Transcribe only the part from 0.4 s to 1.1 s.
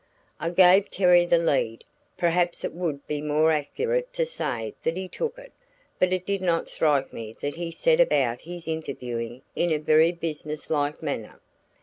gave